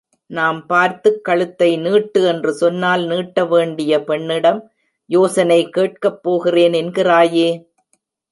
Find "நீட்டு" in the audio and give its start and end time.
1.77-2.21